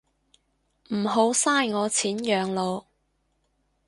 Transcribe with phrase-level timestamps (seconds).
[0.89, 2.87] 唔好嘥我錢養老